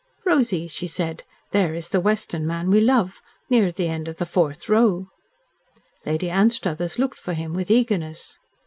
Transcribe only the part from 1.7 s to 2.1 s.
is the